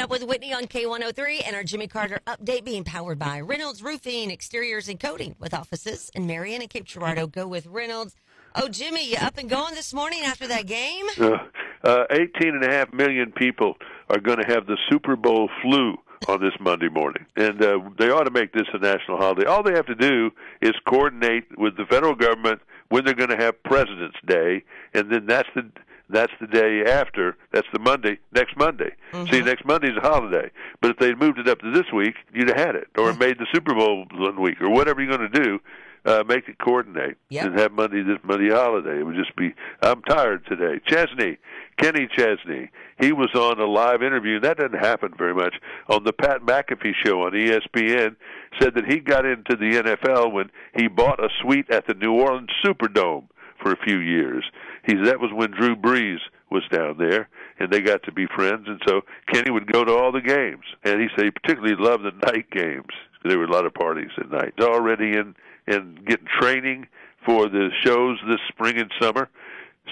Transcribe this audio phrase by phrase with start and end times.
[0.00, 4.30] Up with Whitney on K103 and our Jimmy Carter update being powered by Reynolds Roofing,
[4.30, 7.28] Exteriors, and Coating with offices in Marion and Cape Girardeau.
[7.28, 8.16] Go with Reynolds.
[8.56, 11.06] Oh, Jimmy, you up and going this morning after that game?
[11.18, 11.38] Uh,
[11.84, 13.76] uh, 18 and a half million people
[14.10, 15.96] are going to have the Super Bowl flu
[16.28, 17.24] on this Monday morning.
[17.36, 19.46] And uh, they ought to make this a national holiday.
[19.46, 20.30] All they have to do
[20.60, 25.26] is coordinate with the federal government when they're going to have President's Day, and then
[25.26, 25.70] that's the
[26.10, 27.36] that's the day after.
[27.52, 28.92] That's the Monday, next Monday.
[29.12, 29.32] Mm-hmm.
[29.32, 30.50] See, next Monday's a holiday.
[30.80, 33.18] But if they'd moved it up to this week, you'd have had it, or Mm-hmm.
[33.20, 35.58] made the Super Bowl one week, or whatever you're going to do.
[36.06, 37.46] Uh, make it coordinate Yep.
[37.46, 38.98] and have Monday this Monday holiday.
[39.00, 39.54] It would just be.
[39.80, 40.78] I'm tired today.
[40.86, 41.38] Chesney,
[41.78, 42.68] Kenny Chesney,
[43.00, 44.38] he was on a live interview.
[44.38, 45.54] That doesn't happen very much
[45.88, 48.16] on the Pat McAfee show on ESPN.
[48.60, 52.12] Said that he got into the NFL when he bought a suite at the New
[52.12, 53.24] Orleans Superdome
[53.64, 54.44] for a few years.
[54.86, 56.18] He that was when Drew Brees
[56.50, 57.28] was down there,
[57.58, 58.66] and they got to be friends.
[58.68, 59.00] And so
[59.32, 62.50] Kenny would go to all the games, and he said he particularly loved the night
[62.50, 62.92] games.
[63.24, 64.52] There were a lot of parties at night.
[64.56, 65.34] He's already in
[65.66, 66.86] in getting training
[67.24, 69.30] for the shows this spring and summer.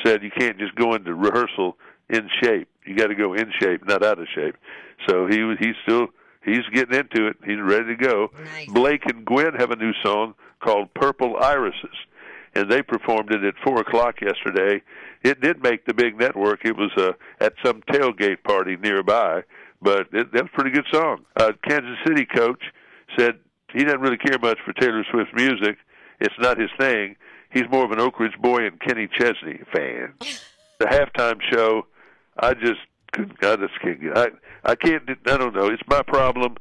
[0.05, 1.79] Said you can't just go into rehearsal
[2.11, 2.69] in shape.
[2.85, 4.57] You got to go in shape, not out of shape.
[5.09, 6.09] So he he's still
[6.45, 7.37] he's getting into it.
[7.45, 8.31] He's ready to go.
[8.45, 8.69] Nice.
[8.69, 11.97] Blake and Gwen have a new song called Purple Irises,
[12.55, 14.83] and they performed it at four o'clock yesterday.
[15.23, 16.65] It did make the big network.
[16.65, 19.43] It was uh, at some tailgate party nearby,
[19.81, 21.25] but it, that was a pretty good song.
[21.37, 22.63] Uh, Kansas City coach
[23.19, 23.39] said
[23.73, 25.79] he doesn't really care much for Taylor Swift's music.
[26.21, 27.17] It's not his thing.
[27.51, 30.15] He's more of an Oak Ridge Boy and Kenny Chesney fan.
[30.79, 31.87] the halftime show,
[32.39, 32.81] I just
[33.13, 33.43] couldn't.
[33.43, 34.17] I just can't get.
[34.17, 34.29] I
[34.65, 35.03] I can't.
[35.27, 35.67] I don't know.
[35.67, 36.57] It's my problem,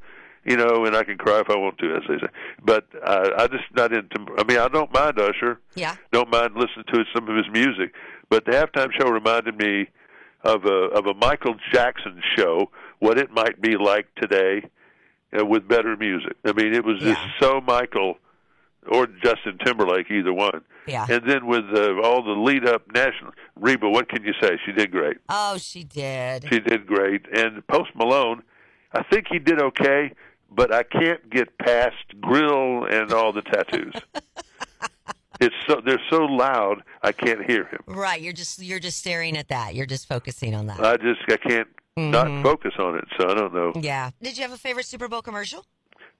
[0.45, 2.31] you know, and I can cry if I want to, as they say.
[2.63, 4.25] But I, I just not into.
[4.37, 5.59] I mean, I don't mind Usher.
[5.75, 5.95] Yeah.
[6.11, 7.93] Don't mind listening to some of his music,
[8.29, 9.87] but the halftime show reminded me
[10.43, 12.71] of a of a Michael Jackson show.
[12.99, 14.63] What it might be like today
[15.37, 16.33] uh, with better music.
[16.45, 18.17] I mean, it was just so Michael
[18.87, 20.61] or Justin Timberlake, either one.
[20.87, 21.05] Yeah.
[21.09, 24.57] And then with uh, all the lead up national, Reba, what can you say?
[24.65, 25.17] She did great.
[25.29, 26.47] Oh, she did.
[26.49, 27.25] She did great.
[27.33, 28.41] And Post Malone,
[28.93, 30.13] I think he did okay,
[30.51, 33.93] but I can't get past grill and all the tattoos.
[35.39, 37.79] it's so they're so loud, I can't hear him.
[37.87, 38.21] Right.
[38.21, 39.73] You're just you're just staring at that.
[39.75, 40.79] You're just focusing on that.
[40.81, 41.67] I just I can't
[41.97, 42.43] not mm-hmm.
[42.43, 43.05] focus on it.
[43.19, 43.73] So I don't know.
[43.81, 44.11] yeah.
[44.21, 45.65] Did you have a favorite Super Bowl commercial?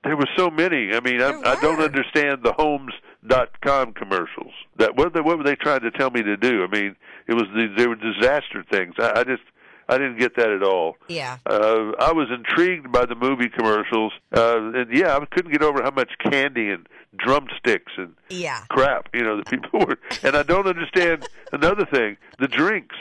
[0.03, 0.93] There were so many.
[0.93, 4.51] I mean, I, I don't understand the Homes.com commercials.
[4.77, 6.63] That what they, what were they trying to tell me to do?
[6.63, 6.95] I mean,
[7.27, 8.95] it was the, they were disaster things.
[8.97, 9.43] I, I just
[9.91, 10.95] I didn't get that at all.
[11.09, 11.37] Yeah.
[11.45, 15.83] Uh, I was intrigued by the movie commercials, uh, and yeah, I couldn't get over
[15.83, 16.87] how much candy and
[17.17, 18.61] drumsticks and Yeah.
[18.69, 19.99] crap you know the people were.
[20.23, 22.95] And I don't understand another thing: the drinks.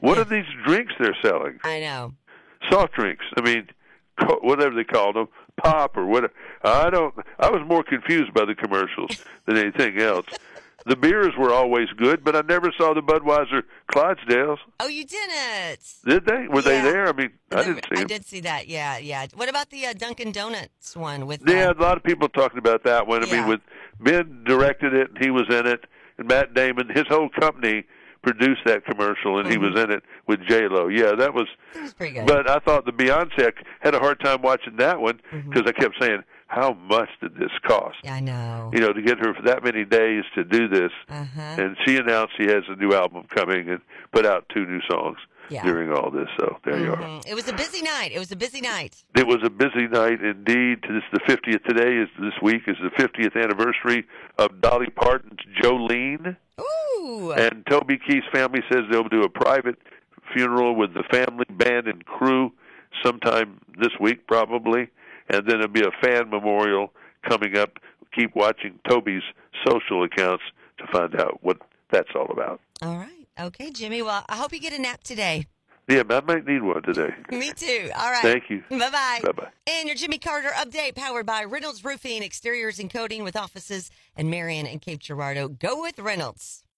[0.00, 1.58] What are these drinks they're selling?
[1.64, 2.12] I know.
[2.70, 3.24] soft drinks.
[3.38, 3.68] I mean,
[4.20, 6.34] co- whatever they called them, pop or whatever.
[6.62, 7.14] I don't.
[7.40, 10.26] I was more confused by the commercials than anything else.
[10.86, 14.58] The beers were always good, but I never saw the Budweiser Clydesdales.
[14.78, 15.80] Oh, you didn't.
[16.06, 16.46] Did they?
[16.48, 16.60] Were Yeah.
[16.60, 17.08] they there?
[17.08, 18.06] I mean, I didn't see I them.
[18.06, 18.68] did see that.
[18.68, 19.26] Yeah, yeah.
[19.34, 21.42] What about the uh, Dunkin' Donuts one with?
[21.46, 23.24] Yeah, uh, a lot of people talking about that one.
[23.24, 23.40] I Yeah.
[23.40, 23.60] mean, with
[24.00, 25.86] Ben directed it, and he was in it,
[26.18, 27.84] and Matt Damon, his whole company
[28.22, 30.88] produced that commercial, and he was in it with J Lo.
[30.88, 31.46] Yeah, that was.
[31.74, 32.26] it was pretty good.
[32.26, 35.50] But I thought the Beyonce I had a hard time watching that one Mm-hmm.
[35.50, 38.70] because I kept saying, "How much did this cost?" I know.
[38.72, 40.92] You know, to get her for that many days to do this.
[41.08, 41.40] Uh-huh.
[41.58, 43.80] And she announced she has a new album coming and
[44.12, 45.18] put out two new songs
[45.48, 45.62] Yeah.
[45.64, 46.28] during all this.
[46.38, 46.96] So there you are.
[46.96, 47.26] Mhm.
[47.28, 48.10] It was a busy night.
[48.14, 48.96] It was a busy night.
[49.16, 50.82] It was a busy night indeed.
[50.82, 51.96] This is the 50th today.
[51.98, 54.06] Is this week is the 50th anniversary
[54.38, 56.36] of Dolly Parton's Jolene.
[56.60, 57.32] Ooh.
[57.32, 59.76] And Toby Keith's family says they'll do a private
[60.32, 62.52] funeral with the family band and crew
[63.04, 64.88] sometime this week, probably.
[65.28, 66.92] And then there'll be a fan memorial
[67.28, 67.78] coming up.
[68.14, 69.22] Keep watching Toby's
[69.66, 70.44] social accounts
[70.78, 71.58] to find out what
[71.90, 72.60] that's all about.
[72.82, 73.26] All right.
[73.38, 74.02] Okay, Jimmy.
[74.02, 75.46] Well, I hope you get a nap today.
[75.88, 77.14] Yeah, I might need one today.
[77.30, 77.90] Me too.
[77.96, 78.22] All right.
[78.22, 78.64] Thank you.
[78.70, 79.20] Bye bye.
[79.22, 79.48] Bye-bye.
[79.68, 84.28] And your Jimmy Carter update powered by Reynolds Roofing, Exteriors and Coating with offices in
[84.28, 85.48] Marion and Cape Girardeau.
[85.48, 86.64] Go with Reynolds.